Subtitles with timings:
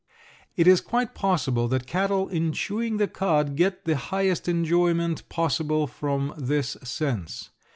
[0.55, 5.85] It is quite possible that cattle in chewing the cud get the highest enjoyment possible
[5.85, 7.51] from this sense.